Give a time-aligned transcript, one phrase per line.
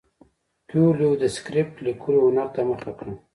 [0.69, 3.13] کویلیو د سکرېپټ لیکلو هنر ته مخه کړه.